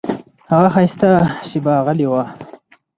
هغه 0.51 0.67
ښایسته 0.73 1.09
شېبه 1.47 1.73
غلی 1.85 2.07
و. 2.09 2.13